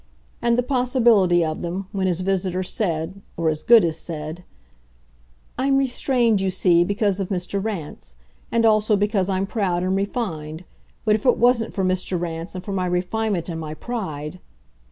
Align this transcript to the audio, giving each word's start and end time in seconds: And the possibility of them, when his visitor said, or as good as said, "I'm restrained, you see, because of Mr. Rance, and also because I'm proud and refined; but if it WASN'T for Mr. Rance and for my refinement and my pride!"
And 0.41 0.57
the 0.57 0.63
possibility 0.63 1.45
of 1.45 1.61
them, 1.61 1.87
when 1.91 2.07
his 2.07 2.21
visitor 2.21 2.63
said, 2.63 3.21
or 3.37 3.49
as 3.51 3.61
good 3.61 3.85
as 3.85 3.99
said, 3.99 4.43
"I'm 5.59 5.77
restrained, 5.77 6.41
you 6.41 6.49
see, 6.49 6.83
because 6.83 7.19
of 7.19 7.29
Mr. 7.29 7.63
Rance, 7.63 8.15
and 8.51 8.65
also 8.65 8.95
because 8.95 9.29
I'm 9.29 9.45
proud 9.45 9.83
and 9.83 9.95
refined; 9.95 10.63
but 11.05 11.13
if 11.13 11.23
it 11.27 11.37
WASN'T 11.37 11.75
for 11.75 11.83
Mr. 11.83 12.19
Rance 12.19 12.55
and 12.55 12.63
for 12.63 12.71
my 12.73 12.87
refinement 12.87 13.47
and 13.47 13.61
my 13.61 13.75
pride!" 13.75 14.39